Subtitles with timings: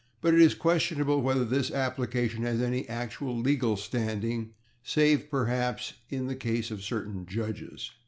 [0.19, 6.25] But it is questionable whether this application has any actual legal standing, save perhaps in
[6.25, 7.91] the case of certain judges.